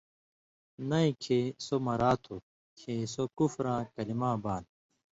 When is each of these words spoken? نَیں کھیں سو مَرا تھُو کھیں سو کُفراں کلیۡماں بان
نَیں 0.89 1.11
کھیں 1.21 1.45
سو 1.65 1.75
مَرا 1.85 2.11
تھُو 2.23 2.35
کھیں 2.79 3.01
سو 3.13 3.23
کُفراں 3.37 3.81
کلیۡماں 3.95 4.35
بان 4.43 4.63